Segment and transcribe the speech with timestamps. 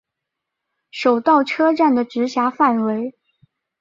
[0.89, 3.13] 手稻车站的直辖范围。